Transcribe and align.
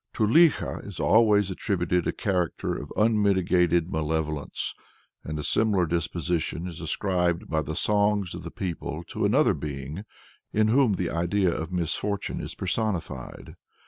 To 0.13 0.25
Likho 0.25 0.83
is 0.83 0.99
always 0.99 1.51
attributed 1.51 2.07
a 2.07 2.11
character 2.11 2.75
of 2.75 2.91
unmitigated 2.97 3.91
malevolence, 3.91 4.73
and 5.23 5.37
a 5.37 5.43
similar 5.43 5.85
disposition 5.85 6.65
is 6.65 6.81
ascribed 6.81 7.47
by 7.47 7.61
the 7.61 7.75
songs 7.75 8.33
of 8.33 8.41
the 8.41 8.49
people 8.49 9.03
to 9.09 9.25
another 9.25 9.53
being 9.53 10.05
in 10.53 10.69
whom 10.69 10.93
the 10.93 11.11
idea 11.11 11.51
of 11.53 11.71
misfortune 11.71 12.41
is 12.41 12.55
personified. 12.55 13.53